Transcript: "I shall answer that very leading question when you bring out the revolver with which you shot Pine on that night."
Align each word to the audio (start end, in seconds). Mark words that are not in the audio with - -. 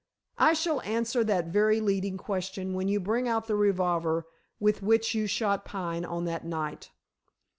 "I 0.39 0.53
shall 0.53 0.81
answer 0.81 1.23
that 1.25 1.49
very 1.49 1.79
leading 1.79 2.17
question 2.17 2.73
when 2.73 2.87
you 2.87 2.99
bring 2.99 3.27
out 3.27 3.45
the 3.45 3.53
revolver 3.55 4.25
with 4.59 4.81
which 4.81 5.13
you 5.13 5.27
shot 5.27 5.63
Pine 5.63 6.05
on 6.05 6.25
that 6.25 6.43
night." 6.43 6.89